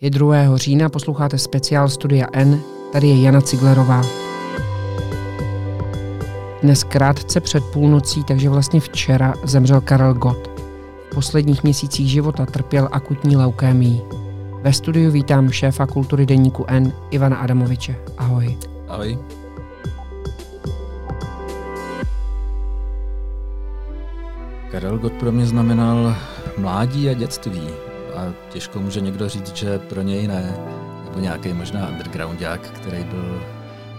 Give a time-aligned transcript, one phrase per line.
[0.00, 0.56] Je 2.
[0.56, 2.60] října, posloucháte speciál Studia N,
[2.92, 4.02] tady je Jana Ciglerová.
[6.62, 10.60] Dnes krátce před půlnocí, takže vlastně včera, zemřel Karel Gott.
[11.10, 14.02] V posledních měsících života trpěl akutní leukémií.
[14.62, 17.96] Ve studiu vítám šéfa kultury deníku N, Ivana Adamoviče.
[18.18, 18.58] Ahoj.
[18.88, 19.18] Ahoj.
[24.70, 26.16] Karel Gott pro mě znamenal
[26.58, 27.87] mládí a dětství.
[28.18, 30.58] A těžko může někdo říct, že pro něj ne.
[31.04, 33.42] Nebo nějaký možná undergroundák, který byl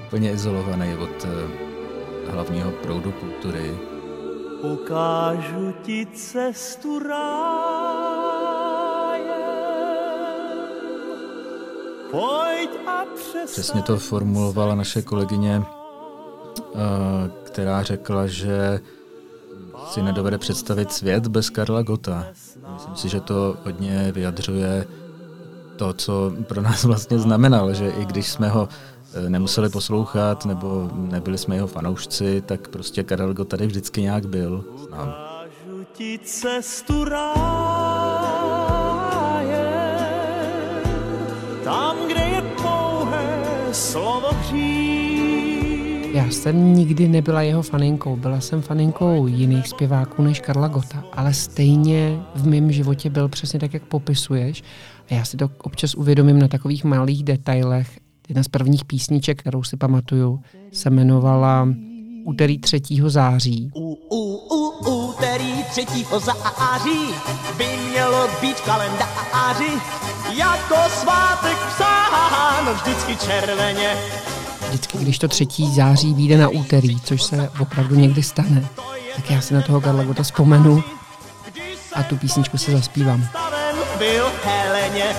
[0.07, 3.77] úplně izolovaný od eh, hlavního proudu kultury.
[4.61, 6.99] Ukážu ti cestu
[12.11, 13.03] Pojď a
[13.45, 16.79] Přesně to formulovala naše kolegyně, eh,
[17.43, 18.79] která řekla, že
[19.87, 22.25] si nedovede představit svět bez Karla Gota.
[22.73, 24.87] Myslím si, že to hodně vyjadřuje
[25.75, 28.69] to, co pro nás vlastně znamenal, že i když jsme ho
[29.13, 34.25] eh, nemuseli poslouchat nebo nebyli jsme jeho fanoušci, tak prostě Karel Gott tady vždycky nějak
[34.25, 35.11] byl s námi.
[36.23, 37.58] cestu tam,
[46.29, 51.33] Já jsem nikdy nebyla jeho faninkou, byla jsem faninkou jiných zpěváků než Karla Gota, ale
[51.33, 54.63] stejně v mém životě byl přesně tak, jak popisuješ.
[55.09, 57.99] A já si to občas uvědomím na takových malých detailech.
[58.27, 60.39] Jedna z prvních písniček, kterou si pamatuju,
[60.71, 61.67] se jmenovala
[62.25, 62.81] Úterý 3.
[63.07, 63.71] září.
[63.75, 65.85] U, u, u, úterý 3.
[66.19, 67.13] září
[67.57, 69.71] by mělo být v kalendáři
[70.35, 73.95] jako svátek psáno vždycky červeně
[74.67, 78.67] vždycky, když to třetí září vyjde na úterý, což se opravdu někdy stane,
[79.15, 80.83] tak já si na toho Karla Gota vzpomenu
[81.93, 83.27] a tu písničku se zaspívám.
[83.97, 85.15] Byl Heleně.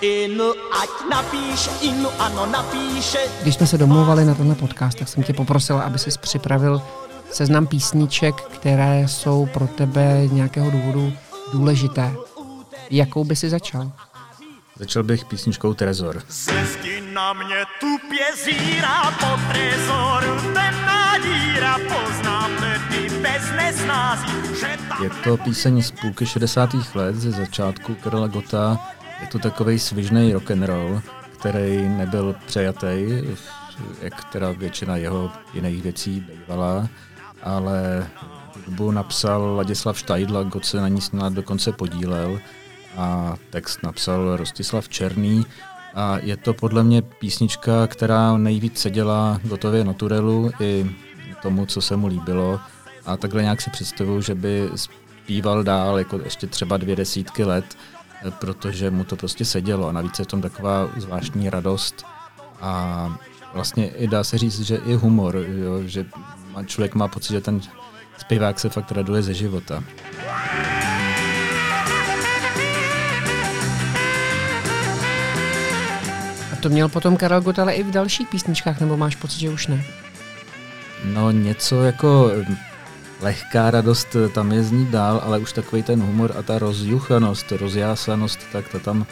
[0.00, 3.18] Inu, ať napíš, inu, ano, napíše.
[3.42, 6.82] Když jsme se domluvali na tenhle podcast, tak jsem tě poprosil, aby jsi připravil
[7.30, 11.12] seznam písniček, které jsou pro tebe nějakého důvodu
[11.52, 12.12] důležité.
[12.90, 13.92] Jakou by si začal?
[14.76, 16.22] Začal bych písničkou Trezor.
[17.16, 25.02] Na mě tupě zírá po trezoru, temná díra, poznám tedy bez neznází, že tam...
[25.02, 26.70] Je to píseň z půlky 60.
[26.94, 28.78] let, ze začátku Karla Gota.
[29.20, 31.02] Je to takový svižný rock and roll,
[31.38, 33.22] který nebyl přejatý,
[34.00, 36.88] jak teda většina jeho jiných věcí bývala,
[37.42, 38.06] ale
[38.66, 42.40] hudbu napsal Ladislav Štajdla, Gott se na ní snad dokonce podílel
[42.96, 45.46] a text napsal Rostislav Černý.
[45.96, 50.90] A je to podle mě písnička, která nejvíc seděla gotově naturelu i
[51.42, 52.60] tomu, co se mu líbilo.
[53.06, 57.76] A takhle nějak si představuju, že by zpíval dál jako ještě třeba dvě desítky let,
[58.38, 59.88] protože mu to prostě sedělo.
[59.88, 62.06] A navíc je v tom taková zvláštní radost
[62.60, 63.08] a
[63.54, 66.06] vlastně i dá se říct, že i humor, jo, že
[66.66, 67.60] člověk má pocit, že ten
[68.18, 69.84] zpěvák se fakt raduje ze života.
[76.66, 79.66] To měl potom Karel Gott, ale i v dalších písničkách, nebo máš pocit, že už
[79.66, 79.84] ne?
[81.04, 82.30] No něco jako
[83.20, 88.38] lehká radost tam je zní dál, ale už takový ten humor a ta rozjuchanost, rozjásanost,
[88.52, 89.06] tak ta tam,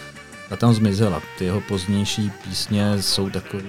[0.49, 1.23] ta tam zmizela.
[1.39, 3.65] Ty jeho pozdější písně jsou takový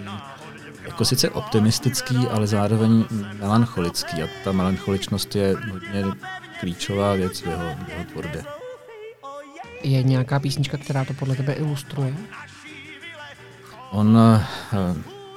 [0.86, 3.06] jako sice optimistický, ale zároveň
[3.40, 6.04] melancholický a ta melancholičnost je hodně
[6.60, 8.44] klíčová věc v jeho, v jeho tvorbě.
[9.84, 12.14] Je nějaká písnička, která to podle tebe ilustruje?
[13.92, 14.46] On eh,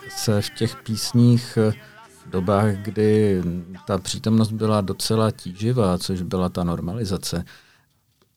[0.09, 1.73] se v těch písních eh,
[2.27, 3.43] dobách, kdy
[3.87, 7.45] ta přítomnost byla docela tíživá, což byla ta normalizace,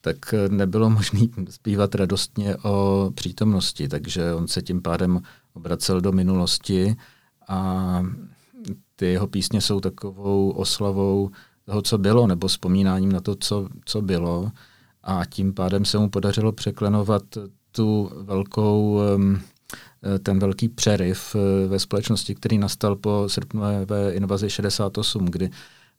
[0.01, 1.19] tak eh, nebylo možné
[1.49, 5.21] zpívat radostně o přítomnosti, takže on se tím pádem
[5.53, 6.95] obracel do minulosti
[7.47, 8.03] a
[8.95, 11.29] ty jeho písně jsou takovou oslavou
[11.65, 14.51] toho, co bylo, nebo vzpomínáním na to, co, co bylo.
[15.03, 17.23] A tím pádem se mu podařilo překlenovat
[17.71, 19.41] tu velkou um,
[20.23, 25.49] ten velký přeryv eh, ve společnosti, který nastal po srpnové invazi 68, kdy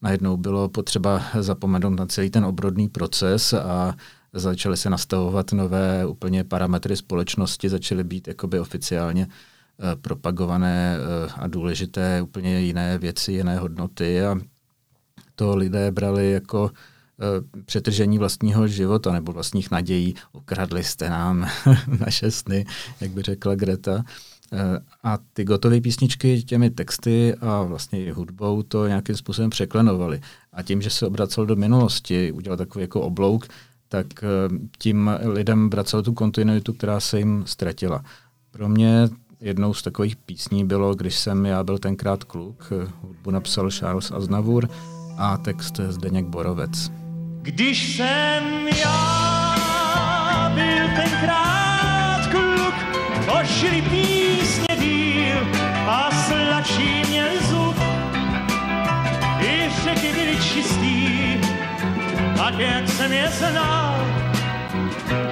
[0.03, 3.97] najednou bylo potřeba zapomenout na celý ten obrodný proces a
[4.33, 10.97] začaly se nastavovat nové úplně parametry společnosti, začaly být jakoby oficiálně eh, propagované
[11.35, 14.37] a důležité úplně jiné věci, jiné hodnoty a
[15.35, 16.92] to lidé brali jako Eh,
[17.65, 20.15] přetržení vlastního života nebo vlastních nadějí.
[20.33, 21.49] Ukradli jste nám
[22.07, 22.67] naše sny,
[23.01, 24.05] jak by řekla Greta.
[24.53, 30.21] Eh, a ty gotové písničky těmi texty a vlastně i hudbou to nějakým způsobem překlenovaly.
[30.53, 33.47] A tím, že se obracel do minulosti, udělal takový jako oblouk,
[33.89, 34.07] tak
[34.79, 38.05] tím lidem vracel tu kontinuitu, která se jim ztratila.
[38.51, 39.09] Pro mě
[39.41, 42.73] jednou z takových písní bylo, když jsem já byl tenkrát kluk,
[43.03, 44.69] hudbu napsal Charles Aznavour
[45.19, 47.02] a text Zdeněk Borovec.
[47.43, 52.75] Když jsem já byl tenkrát kluk,
[53.27, 55.39] pošli písně díl
[55.87, 57.77] a sladší měl zub.
[59.41, 61.09] I řeky byly čistý,
[62.37, 64.07] tak jak jsem je znal,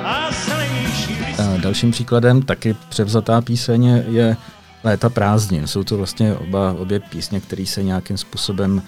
[0.04, 1.16] a zelenější
[1.62, 4.36] Dalším příkladem, taky převzatá píseň, je
[4.84, 5.66] Léta prázdnin.
[5.66, 8.82] Jsou to vlastně oba, obě písně, které se nějakým způsobem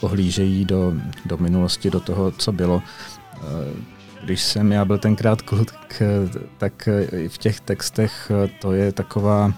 [0.00, 0.92] ohlížejí do,
[1.26, 2.82] do minulosti, do toho, co bylo.
[3.36, 3.42] Uh,
[4.24, 5.72] když jsem já byl tenkrát kluk,
[6.58, 6.88] tak
[7.28, 9.52] v těch textech to je taková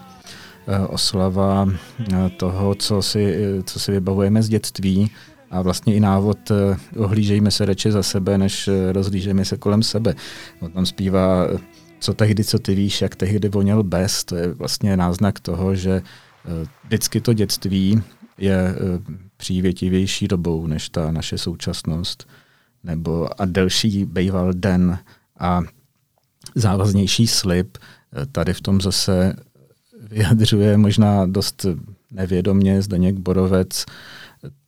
[0.87, 1.69] oslava
[2.37, 5.11] toho, co si, co si vybavujeme z dětství
[5.51, 6.37] a vlastně i návod
[6.97, 10.15] ohlížejme se radši za sebe, než rozhlížejme se kolem sebe.
[10.59, 11.47] On tam zpívá
[11.99, 16.01] co tehdy, co ty víš, jak tehdy voněl bez, to je vlastně náznak toho, že
[16.83, 18.01] vždycky to dětství
[18.37, 18.75] je
[19.37, 22.27] přívětivější dobou než ta naše současnost,
[22.83, 24.99] nebo a delší býval den
[25.39, 25.61] a
[26.55, 27.77] závaznější slib.
[28.31, 29.35] Tady v tom zase
[30.09, 31.65] vyjadřuje možná dost
[32.11, 33.85] nevědomně Zdeněk Borovec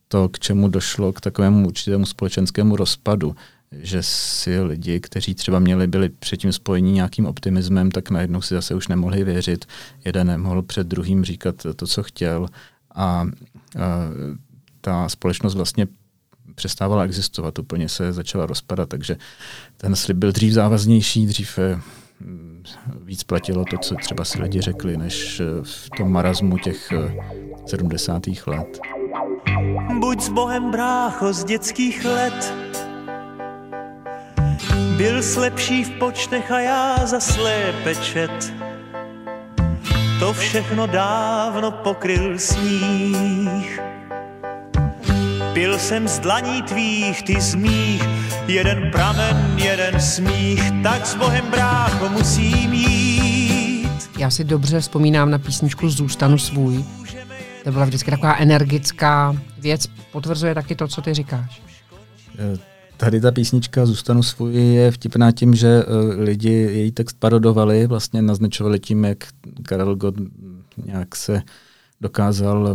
[0.08, 3.36] to, k čemu došlo k takovému určitému společenskému rozpadu,
[3.72, 8.74] že si lidi, kteří třeba měli, byli předtím spojení nějakým optimismem, tak najednou si zase
[8.74, 9.64] už nemohli věřit.
[10.04, 12.46] Jeden nemohl před druhým říkat to, co chtěl
[12.94, 13.26] a, a
[14.80, 15.86] ta společnost vlastně
[16.54, 19.16] přestávala existovat, úplně se začala rozpadat, takže
[19.76, 21.80] ten slib byl dřív závaznější, dřív eh,
[23.04, 26.92] víc platilo to, co třeba si lidi řekli, než eh, v tom marazmu těch
[27.66, 28.28] 70.
[28.28, 28.80] Eh, let.
[30.00, 32.54] Buď s Bohem brácho z dětských let,
[34.96, 37.94] byl slepší v počtech a já za slépe.
[40.20, 43.89] To všechno dávno pokryl sníh.
[45.54, 48.02] Pil jsem z dlaní tvých, ty z mých,
[48.48, 54.10] jeden pramen, jeden smích, tak s Bohem brácho musím jít.
[54.18, 56.84] Já si dobře vzpomínám na písničku Zůstanu svůj.
[57.64, 59.86] To byla vždycky taková energická věc.
[60.12, 61.62] Potvrzuje taky to, co ty říkáš.
[62.38, 62.58] Eh,
[62.96, 68.22] tady ta písnička Zůstanu svůj je vtipná tím, že uh, lidi její text parodovali, vlastně
[68.22, 69.24] naznačovali tím, jak
[69.62, 70.14] Karel Gott
[70.86, 71.42] nějak se
[72.00, 72.74] dokázal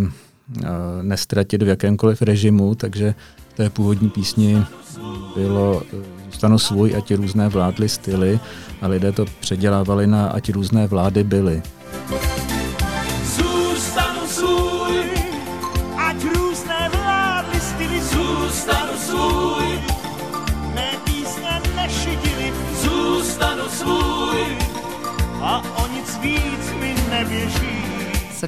[1.02, 3.16] nestratit v jakémkoliv režimu, takže
[3.54, 4.64] té původní písni
[5.36, 5.82] bylo
[6.26, 8.40] Zůstanu svůj, ať různé vládly styly
[8.82, 11.62] a lidé to předělávali na ať různé vlády byly.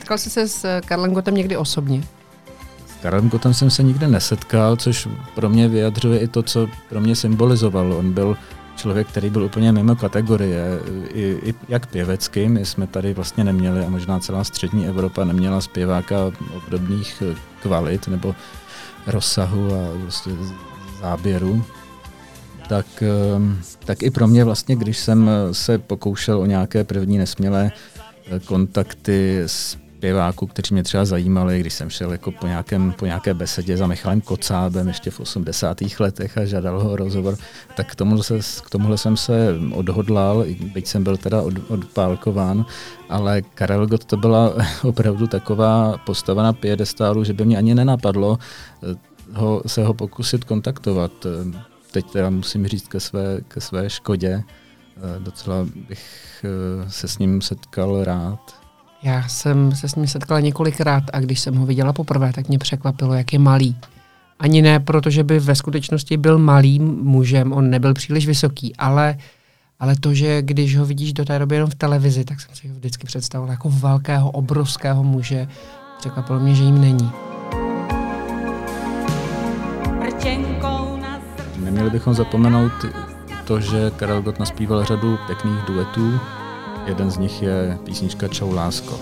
[0.07, 2.04] Setkal jsi se s Karlem Gotem někdy osobně?
[2.88, 7.01] S Karlem Gotem jsem se nikdy nesetkal, což pro mě vyjadřuje i to, co pro
[7.01, 7.94] mě symbolizoval.
[7.94, 8.38] On byl
[8.75, 10.80] člověk, který byl úplně mimo kategorie,
[11.13, 12.50] i, i jak pěvecky.
[12.50, 17.24] My jsme tady vlastně neměli, a možná celá střední Evropa neměla zpěváka obdobných
[17.62, 18.36] kvalit nebo
[19.07, 20.33] rozsahu a vlastně
[21.01, 21.63] záběru.
[22.69, 27.71] Tak, ehm, tak i pro mě vlastně, když jsem se pokoušel o nějaké první nesmělé
[28.45, 29.77] kontakty s
[30.08, 33.88] zpěváků, kteří mě třeba zajímali, když jsem šel jako po, nějakém, po nějaké besedě za
[33.88, 35.78] Michalem Kocábem ještě v 80.
[36.00, 37.38] letech a žádal ho rozhovor,
[37.76, 42.66] tak k tomuhle, se, k tomuhle jsem se odhodlal, byť jsem byl teda od, odpálkován,
[43.10, 48.40] ale Karel Gott to byla opravdu taková postava na piedestálu, že by mě ani nenapadlo
[48.84, 48.96] eh,
[49.34, 51.12] ho, se ho pokusit kontaktovat.
[51.92, 57.20] Teď teda musím říct ke své, ke své škodě, eh, docela bych eh, se s
[57.20, 58.57] ním setkal rád
[59.04, 62.60] já jsem se s ním setkala několikrát a když jsem ho viděla poprvé, tak mě
[62.60, 63.75] překvapilo, jak je malý.
[64.39, 69.18] Ani ne, protože by ve skutečnosti byl malým mužem, on nebyl příliš vysoký, ale,
[69.80, 72.68] ale to, že když ho vidíš do té doby jenom v televizi, tak jsem si
[72.68, 75.48] ho vždycky představoval jako velkého, obrovského muže.
[76.00, 77.12] Překvapilo mě, že jim není.
[81.58, 82.72] Neměli bychom zapomenout
[83.46, 86.20] to, že Karel Gott naspíval řadu pěkných duetů,
[86.88, 89.00] Jeden z nich je písnička Čau lásko.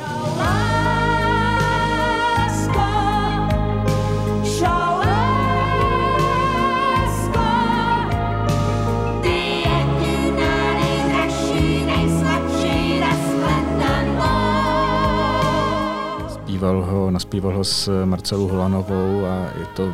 [16.30, 19.94] Zpíval ho, naspíval ho s Marcelou Holanovou a je to,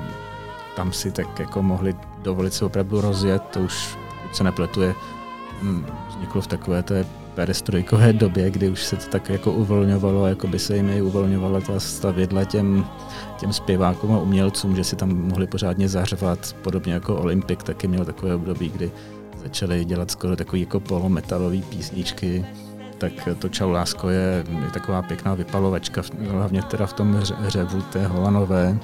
[0.76, 3.98] tam si tak jako mohli dovolit se opravdu rozjet, to už
[4.32, 4.96] se nepletuje,
[5.62, 10.48] hm, vzniklo v takové té perestrojkové době, kdy už se to tak jako uvolňovalo, jako
[10.48, 12.86] by se jim i uvolňovala ta stavidla těm,
[13.40, 18.06] těm zpěvákům a umělcům, že si tam mohli pořádně zařvat, podobně jako Olympik taky měl
[18.06, 18.92] takové období, kdy
[19.44, 22.46] začali dělat skoro takový jako polometalový písničky,
[22.98, 28.08] tak to Čau lásko je, je taková pěkná vypalovačka, hlavně teda v tom hřevu té
[28.08, 28.78] Holanové,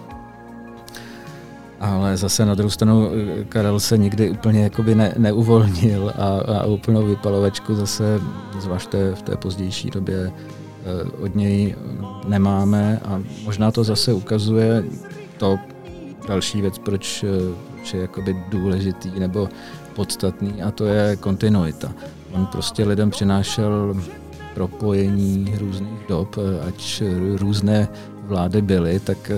[1.80, 6.28] ale zase na druhou stranu eh, Karel se nikdy úplně jakoby ne, neuvolnil a,
[6.60, 8.22] a úplnou vypalovačku zase,
[8.60, 11.76] zvlášť v té pozdější době, eh, od něj
[12.28, 14.84] nemáme a možná to zase ukazuje
[15.38, 15.60] to
[16.28, 17.28] další věc, proč, eh,
[17.74, 19.50] proč je jakoby důležitý nebo
[19.96, 21.94] podstatný a to je kontinuita.
[22.32, 23.96] On prostě lidem přinášel
[24.54, 26.36] propojení různých dob,
[26.68, 27.04] ať
[27.36, 27.88] různé
[28.28, 29.32] vlády byly, tak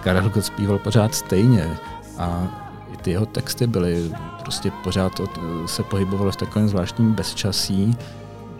[0.00, 1.78] Karel Gott zpíval pořád stejně
[2.18, 2.48] a
[2.92, 4.12] i ty jeho texty byly
[4.42, 5.30] prostě pořád od,
[5.66, 7.96] se pohybovalo v takovém zvláštním bezčasí,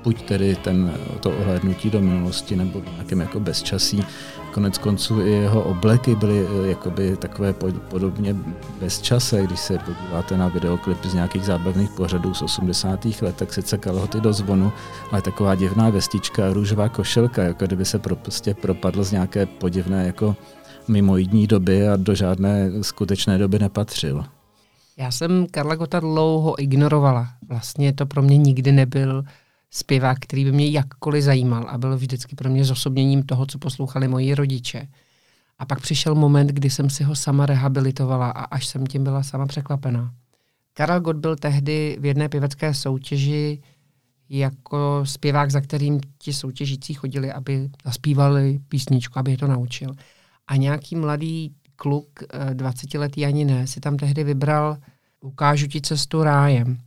[0.04, 4.04] buď tedy ten, to ohlédnutí do minulosti nebo v nějakém jako bezčasí.
[4.52, 7.52] Konec konců i jeho obleky byly eh, jakoby takové
[7.88, 8.36] podobně
[8.80, 13.04] bezčase, když se podíváte na videoklip z nějakých zábavných pořadů z 80.
[13.22, 14.72] let, tak sice kalhoty do zvonu,
[15.12, 20.06] ale taková divná vestička růžová košelka, jako kdyby se pro, prostě propadl z nějaké podivné
[20.06, 20.36] jako
[20.88, 24.24] mimoidní doby a do žádné skutečné doby nepatřil.
[24.96, 27.28] Já jsem Karla Gota dlouho ignorovala.
[27.48, 29.24] Vlastně to pro mě nikdy nebyl
[29.70, 34.08] zpěvák, který by mě jakkoliv zajímal a byl vždycky pro mě zosobněním toho, co poslouchali
[34.08, 34.88] moji rodiče.
[35.58, 39.22] A pak přišel moment, kdy jsem si ho sama rehabilitovala a až jsem tím byla
[39.22, 40.14] sama překvapená.
[40.72, 43.62] Karel Gott byl tehdy v jedné pěvecké soutěži
[44.28, 49.94] jako zpěvák, za kterým ti soutěžící chodili, aby zaspívali písničku, aby je to naučil.
[50.50, 52.08] A nějaký mladý kluk,
[52.52, 54.76] 20 eh, ani ne, si tam tehdy vybral
[55.20, 56.78] Ukážu ti cestu rájem.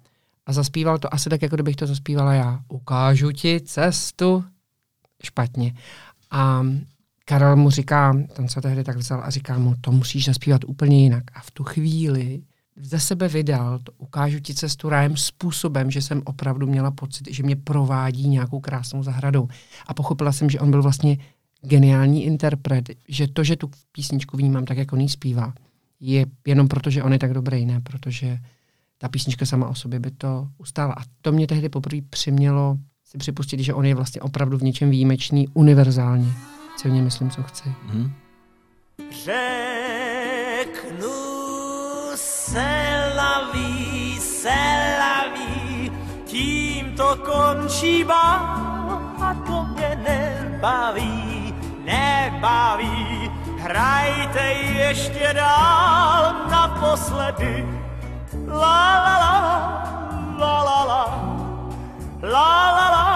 [0.45, 2.59] A zaspíval to asi tak, jako kdybych to zaspívala já.
[2.67, 4.43] Ukážu ti cestu
[5.23, 5.73] špatně.
[6.31, 6.63] A
[7.25, 11.03] Karel mu říká, ten se tehdy tak vzal a říká mu, to musíš zaspívat úplně
[11.03, 11.23] jinak.
[11.33, 12.41] A v tu chvíli
[12.75, 17.43] ze sebe vydal, to ukážu ti cestu rájem způsobem, že jsem opravdu měla pocit, že
[17.43, 19.47] mě provádí nějakou krásnou zahradou.
[19.87, 21.17] A pochopila jsem, že on byl vlastně
[21.63, 25.53] geniální interpret, že to, že tu písničku vnímám tak, jak on ji zpívá,
[25.99, 28.37] je jenom proto, že on je tak dobrý, ne protože
[28.97, 30.93] ta písnička sama o sobě by to ustála.
[30.93, 34.89] A to mě tehdy poprvé přimělo si připustit, že on je vlastně opravdu v něčem
[34.89, 36.33] výjimečný, univerzální.
[36.77, 37.69] Silně myslím, co chci.
[37.87, 38.11] Hmm.
[39.23, 41.09] Řeknu
[42.15, 44.49] se laví, se
[44.99, 45.91] laví,
[46.25, 51.22] tím to končí bál a to mě nebaví
[51.83, 53.31] nebaví.
[53.59, 57.65] Hrajte ještě dál naposledy.
[58.47, 59.39] La la la,
[60.39, 61.03] la la la,
[62.21, 63.07] la la la,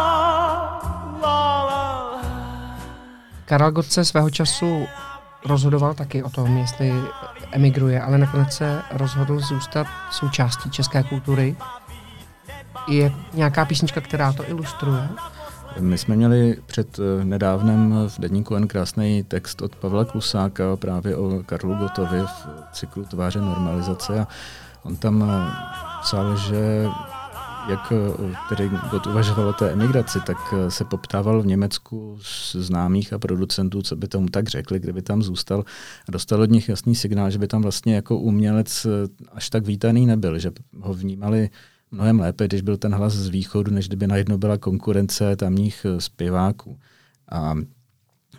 [1.22, 2.22] la la.
[3.46, 4.88] Karel Gott se svého času
[5.46, 6.94] rozhodoval taky o tom, jestli
[7.52, 11.56] emigruje, ale nakonec se rozhodl zůstat součástí české kultury.
[12.88, 15.10] Je nějaká písnička, která to ilustruje?
[15.80, 21.16] My jsme měli před eh, nedávnem v Deníku N krásný text od Pavla Klusáka právě
[21.16, 24.28] o Karlu Gotovi v cyklu Tváře normalizace a
[24.84, 25.52] on tam eh,
[26.02, 26.86] psal, že
[27.70, 33.14] jak eh, tedy Gott uvažoval o té emigraci, tak se poptával v Německu z známých
[33.14, 35.64] a producentů, co by tomu tak řekli, kdyby tam zůstal.
[36.08, 38.88] A dostal od nich jasný signál, že by tam vlastně jako umělec
[39.32, 41.50] až tak vítaný nebyl, že ho vnímali
[41.92, 46.02] mnohem lépe, když byl ten hlas z východu, než kdyby najednou byla konkurence tamních eh,
[46.02, 46.80] zpěváků.
[47.32, 47.56] A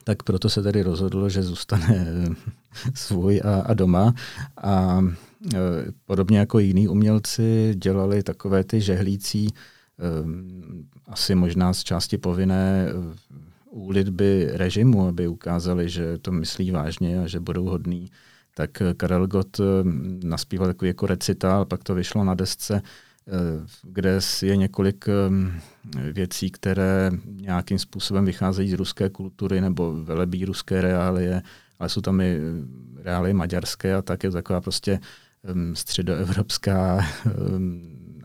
[0.04, 2.34] tak proto se tedy rozhodlo, že zůstane eh,
[2.94, 4.14] svůj a, a doma.
[4.62, 5.04] A
[5.54, 5.58] e,
[6.04, 9.52] podobně jako jiní umělci dělali takové ty žehlící, e,
[11.06, 12.86] asi možná z části povinné
[13.70, 18.10] úlitby režimu, aby ukázali, že to myslí vážně a že budou hodní.
[18.54, 19.60] Tak Karel Gott
[20.24, 22.82] naspíval takový jako recitál, pak to vyšlo na desce
[23.82, 25.04] kde je několik
[26.12, 31.42] věcí, které nějakým způsobem vycházejí z ruské kultury nebo velebí ruské reálie,
[31.78, 32.38] ale jsou tam i
[33.02, 35.00] reálie maďarské a tak je taková prostě
[35.72, 37.06] středoevropská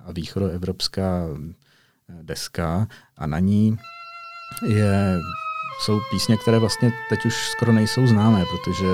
[0.05, 1.27] a východoevropská
[2.21, 2.87] deska.
[3.17, 3.77] A na ní
[4.67, 5.19] je,
[5.81, 8.87] jsou písně, které vlastně teď už skoro nejsou známé, protože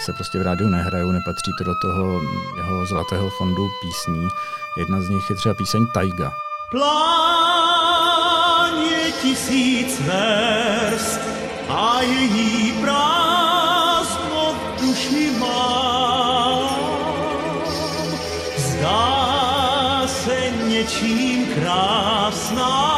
[0.00, 2.20] se prostě v rádiu nehrajou, nepatří to do toho
[2.56, 4.28] jeho zlatého fondu písní.
[4.78, 6.32] Jedna z nich je třeba píseň Taiga.
[6.70, 8.02] Plán
[8.76, 11.20] je tisíc verst
[11.68, 16.68] a její prázdno duši mám.
[18.56, 22.91] Zdá se něčím krásná,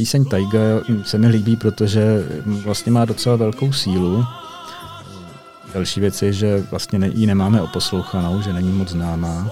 [0.00, 0.60] píseň Taiga
[1.02, 4.24] se mi líbí, protože vlastně má docela velkou sílu.
[5.74, 9.50] Další věc je, že vlastně ji nemáme oposlouchanou, že není moc známá.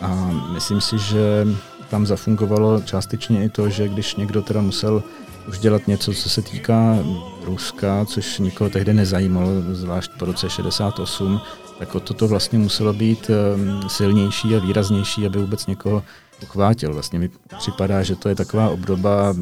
[0.00, 1.46] A myslím si, že
[1.90, 5.02] tam zafungovalo částečně i to, že když někdo teda musel
[5.48, 6.98] už dělat něco, co se týká
[7.44, 11.40] Ruska, což nikoho tehdy nezajímalo, zvlášť po roce 68,
[11.78, 16.02] tak o toto vlastně muselo být ehm, silnější a výraznější, aby vůbec někoho
[16.42, 16.92] uchvátil.
[16.92, 19.34] Vlastně mi připadá, že to je taková obdoba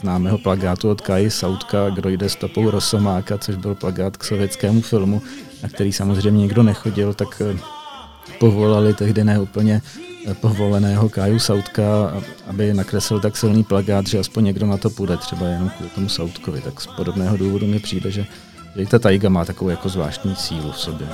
[0.00, 5.22] známého plagátu od Kai Sautka, kdo jde stopou Rosomáka, což byl plagát k sovětskému filmu,
[5.62, 7.58] na který samozřejmě nikdo nechodil, tak eh,
[8.38, 9.82] povolali tehdy ne úplně
[10.26, 11.82] eh, povoleného Kaju Sautka,
[12.46, 16.08] aby nakreslil tak silný plagát, že aspoň někdo na to půjde, třeba jenom kvůli tomu
[16.08, 16.60] Sautkovi.
[16.60, 18.26] Tak z podobného důvodu mi přijde, že,
[18.76, 21.08] že i ta Taiga má takovou jako zvláštní sílu v sobě.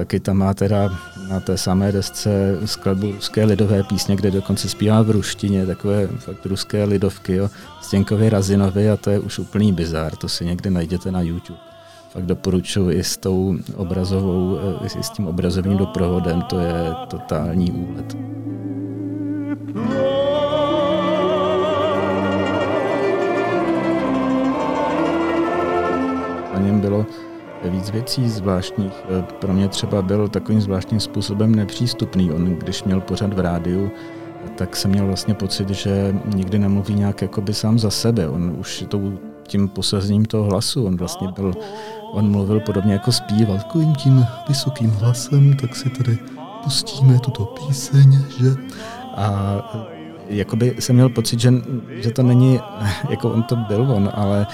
[0.00, 0.88] Taky tam má teda
[1.28, 6.46] na té samé desce skladbu ruské lidové písně, kde dokonce zpívá v ruštině, takové fakt
[6.46, 11.12] ruské lidovky, jo, Stěnkově Razinovi a to je už úplný bizár, to si někde najděte
[11.12, 11.58] na YouTube.
[12.12, 17.72] Fakt doporučuji i s tou obrazovou, eh, i s tím obrazovým doprovodem, to je totální
[17.72, 18.16] úlet.
[26.80, 27.06] Bylo
[27.64, 28.92] víc věcí zvláštních.
[28.92, 32.30] E, pro mě třeba byl takovým zvláštním způsobem nepřístupný.
[32.30, 33.90] On, když měl pořad v rádiu,
[34.56, 38.28] tak jsem měl vlastně pocit, že nikdy nemluví nějak jakoby sám za sebe.
[38.28, 41.54] On už tou, tím posazením toho hlasu, on vlastně byl,
[42.12, 46.18] on mluvil podobně jako zpíval, takovým tím vysokým hlasem, tak si tady
[46.64, 48.54] pustíme tuto píseň, že?
[49.16, 49.62] A
[50.30, 51.52] jakoby jsem měl pocit, že,
[51.90, 52.60] že to není,
[53.10, 54.46] jako on to byl on, ale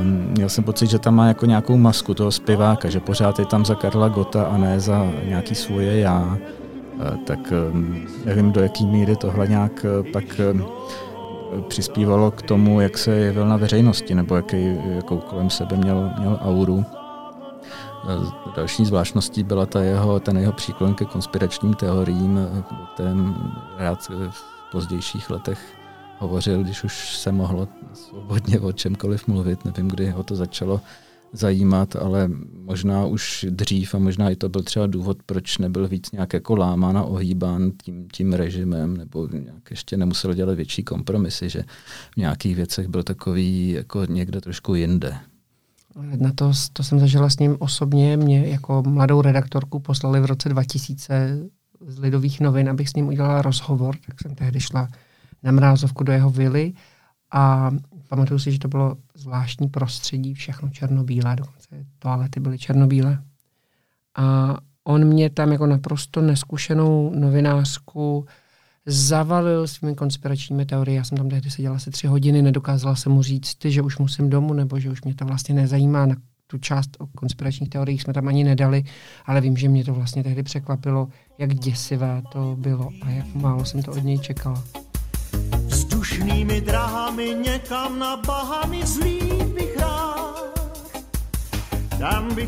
[0.00, 3.46] um, měl jsem pocit, že tam má jako nějakou masku toho zpěváka, že pořád je
[3.46, 6.38] tam za Karla Gota a ne za nějaký svoje já.
[6.94, 10.66] Uh, tak um, nevím, do jaký míry tohle nějak uh, pak um,
[11.68, 16.38] přispívalo k tomu, jak se jevil na veřejnosti, nebo jaký, jakou kolem sebe měl, měl
[16.42, 16.84] auru.
[18.56, 22.40] Další zvláštností byla ta jeho, ten jeho příklon ke konspiračním teoriím,
[22.94, 23.34] kterém
[23.78, 24.10] rád
[24.74, 25.58] pozdějších letech
[26.18, 29.64] hovořil, když už se mohlo svobodně o čemkoliv mluvit.
[29.64, 30.80] Nevím, kdy ho to začalo
[31.32, 36.12] zajímat, ale možná už dřív a možná i to byl třeba důvod, proč nebyl víc
[36.12, 41.48] nějak jako lámán a ohýbán tím, tím režimem, nebo nějak ještě nemusel dělat větší kompromisy,
[41.48, 41.64] že
[42.14, 45.16] v nějakých věcech byl takový jako někde trošku jinde.
[46.16, 48.16] Na to, to jsem zažila s ním osobně.
[48.16, 51.38] Mě jako mladou redaktorku poslali v roce 2000
[51.86, 54.88] z Lidových novin, abych s ním udělala rozhovor, tak jsem tehdy šla
[55.42, 56.72] na mrázovku do jeho vily
[57.32, 57.70] a
[58.08, 63.22] pamatuju si, že to bylo zvláštní prostředí, všechno černobílé, dokonce toalety byly černobílé.
[64.16, 68.26] A on mě tam jako naprosto neskušenou novinářku
[68.86, 70.96] zavalil svými konspiračními teoriemi.
[70.96, 74.30] Já jsem tam tehdy seděla asi tři hodiny, nedokázala jsem mu říct, že už musím
[74.30, 76.06] domů, nebo že už mě to vlastně nezajímá,
[76.54, 78.84] tu část o konspiračních teoriích jsme tam ani nedali,
[79.26, 83.64] ale vím, že mě to vlastně tehdy překvapilo, jak děsivé to bylo a jak málo
[83.64, 84.64] jsem to od něj čekala.
[85.66, 88.22] Vzdušnými drahami někam na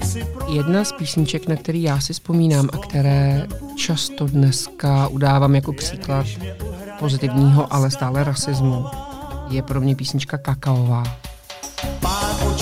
[0.04, 0.52] si pro...
[0.52, 6.26] Jedna z písniček, na který já si vzpomínám a které často dneska udávám jako příklad
[6.98, 8.84] pozitivního, ale stále rasismu,
[9.50, 11.04] je pro mě písnička Kakaová.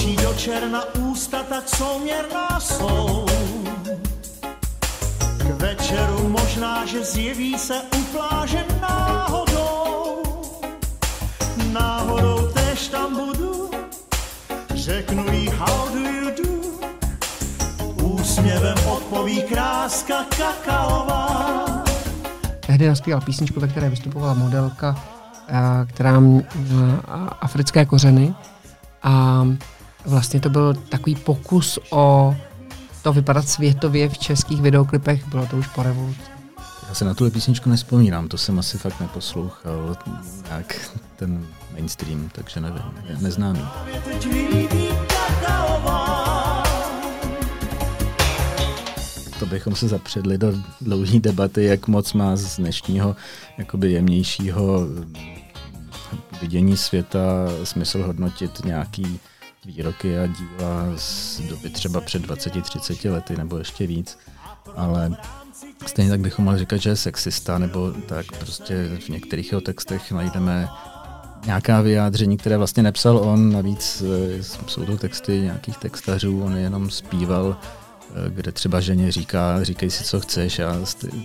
[0.05, 3.27] Očí do černa, ústa tak souměrná jsou.
[5.39, 10.23] K večeru možná, že zjeví se u pláže náhodou.
[11.73, 13.71] Náhodou tež tam budu,
[14.75, 16.51] řeknu jí how do you do.
[18.05, 21.65] Úsměvem odpoví kráska kakaová.
[22.67, 25.03] Tehdy naspíval písničku, ve které vystupovala modelka,
[25.49, 26.47] eh, která měla
[27.41, 28.35] africké kořeny
[29.03, 29.45] a
[30.07, 32.37] vlastně to byl takový pokus o
[33.03, 36.21] to vypadat světově v českých videoklipech, bylo to už po revoluci.
[36.89, 39.97] Já se na tuhle písničku nespomínám, to jsem asi fakt neposlouchal
[40.51, 42.83] jak ten mainstream, takže nevím,
[43.21, 43.61] neznámý.
[49.39, 53.17] To bychom se zapředli do dlouhé debaty, jak moc má z dnešního
[53.59, 54.87] jakoby jemnějšího
[56.41, 57.21] vidění světa
[57.65, 59.21] smysl hodnotit nějaký
[59.65, 64.19] výroky a díla z doby třeba před 20-30 lety nebo ještě víc.
[64.77, 65.17] Ale
[65.87, 70.13] Stejně tak bychom mohli říkat, že je sexista, nebo tak prostě v některých jeho textech
[70.13, 70.69] najdeme
[71.47, 76.91] nějaká vyjádření, které vlastně nepsal on, navíc eh, jsou to texty nějakých textařů, on jenom
[76.91, 77.57] zpíval,
[78.29, 80.73] kde třeba ženě říká, říkej si, co chceš a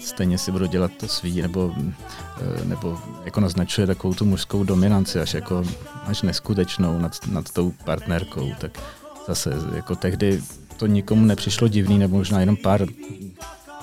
[0.01, 5.19] stejně si budu dělat to svý, nebo, eh, nebo jako naznačuje takovou tu mužskou dominanci,
[5.19, 5.63] až jako
[6.05, 8.79] až neskutečnou nad, nad tou partnerkou, tak
[9.27, 10.41] zase jako tehdy
[10.77, 12.85] to nikomu nepřišlo divný, nebo možná jenom pár,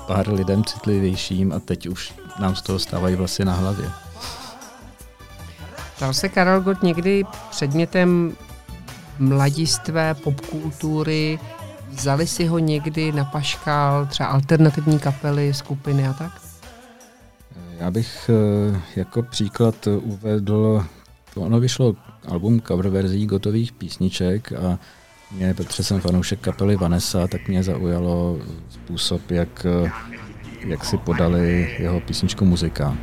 [0.07, 3.91] pár lidem citlivějším a teď už nám z toho stávají vlastně na hlavě.
[5.97, 8.37] Stal se Karel Gott někdy předmětem
[9.19, 11.39] mladistvé popkultury?
[11.91, 16.43] Vzali si ho někdy na paškál třeba alternativní kapely, skupiny a tak?
[17.81, 20.85] Já bych eh, jako příklad uvedl,
[21.35, 21.97] ono vyšlo
[22.29, 24.79] album cover verzí gotových písniček a
[25.33, 28.39] mě, protože jsem fanoušek kapely Vanessa, tak mě zaujalo
[28.71, 29.91] způsob, jak, eh,
[30.67, 32.97] jak si podali jeho písničku muzika.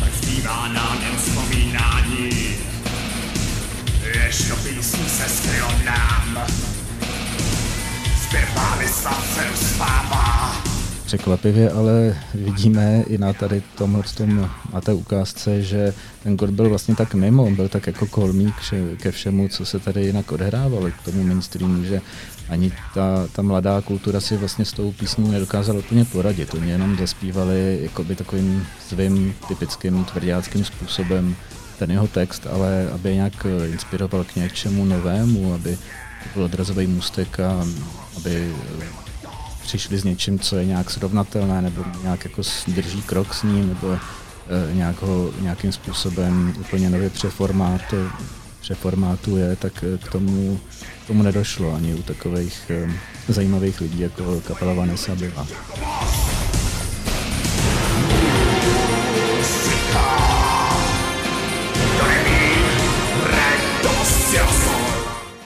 [0.00, 2.48] Tak zpívá nám jen vzpomínání,
[4.78, 6.77] písní se skrylo nám.
[11.06, 16.68] Překvapivě ale vidíme i na tady tomhle tom, na té ukázce, že ten God byl
[16.68, 18.54] vlastně tak mimo, on byl tak jako kolmík
[18.96, 22.00] ke všemu, co se tady jinak odehrávalo, k tomu mainstreamu, že
[22.48, 26.54] ani ta, ta mladá kultura si vlastně s tou písní nedokázala úplně poradit.
[26.54, 31.36] Oni jenom zaspívali jakoby takovým svým typickým tvrdáckým způsobem
[31.78, 35.78] ten jeho text, ale aby nějak inspiroval k něčemu novému, aby
[36.22, 37.66] to byl odrazový můstek a
[38.16, 38.54] aby
[39.62, 43.92] přišli s něčím, co je nějak srovnatelné, nebo nějak jako drží krok s ním, nebo
[43.92, 47.94] e, nějak ho nějakým způsobem úplně nově přeformát,
[48.60, 50.60] přeformátuje, tak k tomu,
[51.04, 52.70] k tomu nedošlo ani u takových
[53.28, 55.46] zajímavých lidí, jako kapela Vanessa byla.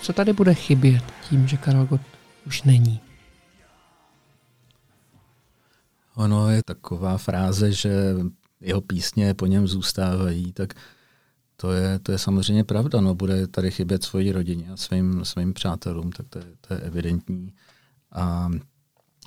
[0.03, 2.01] Co tady bude chybět tím, že Karel Gott
[2.47, 3.01] už není?
[6.15, 8.15] Ono je taková fráze, že
[8.61, 10.75] jeho písně po něm zůstávají, tak
[11.57, 13.01] to je, to je samozřejmě pravda.
[13.01, 16.81] No, bude tady chybět svoji rodině a svým, svým přátelům, tak to je, to je
[16.81, 17.53] evidentní.
[18.13, 18.51] A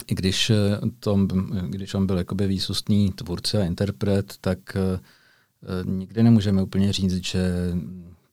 [0.08, 0.52] i když,
[1.00, 1.28] to,
[1.68, 7.74] když on byl jakoby výsostný tvůrce a interpret, tak uh, nikdy nemůžeme úplně říct, že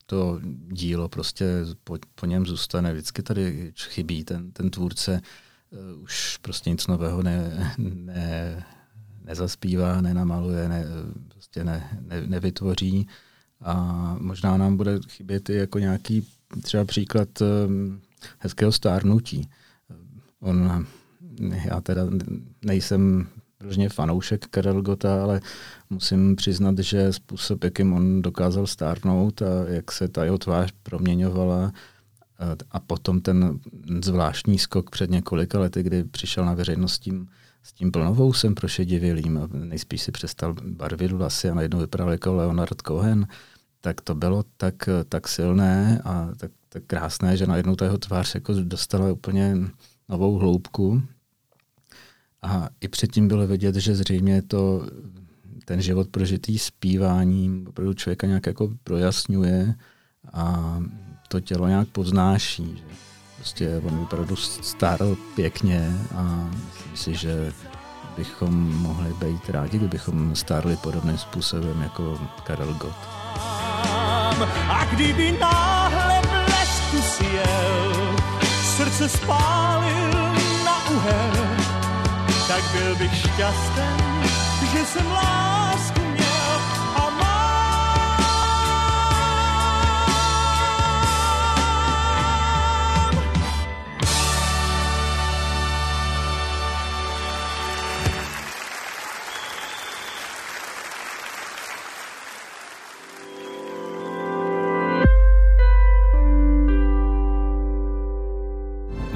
[0.05, 0.39] to
[0.71, 1.45] dílo prostě
[1.83, 2.93] po, po něm zůstane.
[2.93, 5.21] Vždycky tady chybí ten, ten tvůrce,
[5.69, 8.65] uh, už prostě nic nového ne, ne,
[9.23, 10.85] nezaspívá, nenamaluje, ne,
[11.27, 13.07] prostě ne, ne, nevytvoří.
[13.61, 16.27] A možná nám bude chybět i jako nějaký
[16.61, 18.01] třeba příklad um,
[18.39, 19.49] hezkého stárnutí.
[20.39, 20.85] On,
[21.65, 22.01] já teda
[22.65, 23.27] nejsem
[23.63, 25.41] vyloženě fanoušek Karel Gota, ale
[25.89, 31.71] musím přiznat, že způsob, jakým on dokázal stárnout a jak se ta jeho tvář proměňovala,
[32.71, 33.59] a potom ten
[34.03, 37.27] zvláštní skok před několika lety, kdy přišel na veřejnost s tím,
[37.63, 42.81] s tím plnovousem prošedivělým a nejspíš si přestal barvit vlasy a najednou vypadal jako Leonard
[42.81, 43.27] Cohen,
[43.81, 48.35] tak to bylo tak, tak silné a tak, tak krásné, že najednou ta jeho tvář
[48.35, 49.57] jako dostala úplně
[50.09, 51.01] novou hloubku.
[52.43, 54.87] A i předtím bylo vidět, že zřejmě to
[55.65, 59.75] ten život prožitý zpíváním opravdu člověka nějak jako projasňuje
[60.33, 60.77] a
[61.27, 62.75] to tělo nějak poznáší.
[62.77, 62.83] Že
[63.35, 66.49] prostě on opravdu stárl pěkně a
[66.91, 67.53] myslím si, že
[68.17, 72.95] bychom mohli být rádi, kdybychom stárli podobným způsobem jako Karel Gott.
[74.69, 78.15] A kdyby náhle blesku sjel,
[78.63, 80.12] srdce spálil
[82.47, 83.83] tak byl bych šťastný,
[84.71, 86.03] že jsem lásku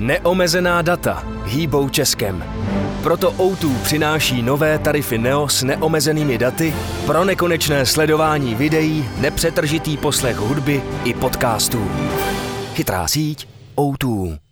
[0.07, 2.66] Neomezená data hýbou Českem.
[3.03, 6.73] Proto O2 přináší nové tarify Neo s neomezenými daty
[7.05, 11.91] pro nekonečné sledování videí, nepřetržitý poslech hudby i podcastů.
[12.73, 14.46] Chytrá síť O2.